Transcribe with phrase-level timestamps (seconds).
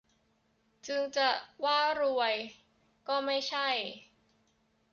[0.87, 1.29] จึงจะ
[1.63, 2.33] ว่ารวย
[3.07, 3.67] ก็ไม่ใช่